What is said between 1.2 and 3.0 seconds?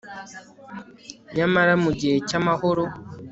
Nyamara mu gihe cyamahoro